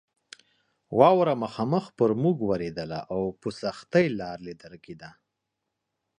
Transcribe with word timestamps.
واوره 0.99 1.33
مخامخ 1.43 1.85
پر 1.97 2.09
موږ 2.23 2.37
ورېدله 2.49 2.99
او 3.13 3.21
په 3.41 3.49
سختۍ 3.61 4.05
لار 4.19 4.37
لیدل 4.47 4.73
کېده. 4.85 5.09